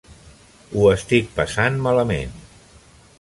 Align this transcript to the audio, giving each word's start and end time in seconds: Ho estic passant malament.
Ho 0.77 0.87
estic 0.93 1.29
passant 1.37 1.79
malament. 1.89 2.35